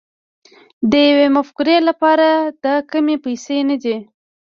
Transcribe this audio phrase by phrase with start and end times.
[0.91, 2.27] د يوې مفکورې لپاره
[2.63, 3.97] دا کمې پيسې نه دي.